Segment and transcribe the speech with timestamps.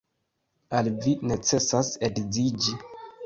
[0.79, 2.75] Al vi necesas edziĝi.